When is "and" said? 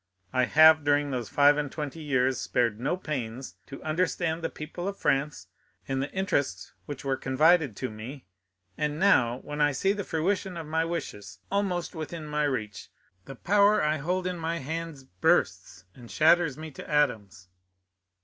1.57-1.71, 5.87-6.01, 8.79-8.99, 15.93-16.09